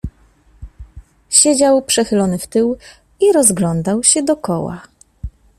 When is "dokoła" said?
4.23-4.81